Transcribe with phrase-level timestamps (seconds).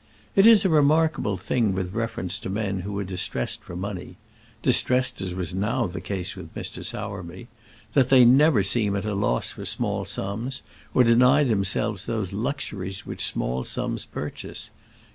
[0.35, 4.17] It is a remarkable thing with reference to men who are distressed for money
[4.63, 6.83] distressed as was now the case with Mr.
[6.83, 7.49] Sowerby
[7.93, 10.63] that they never seem at a loss for small sums,
[10.95, 14.71] or deny themselves those luxuries which small sums purchase.